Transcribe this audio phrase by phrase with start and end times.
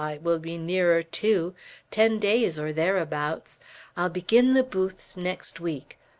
[0.03, 1.53] It will be nearer two;
[1.91, 3.59] ten days or thereabouts.
[3.95, 5.99] I'll begin the booths next week.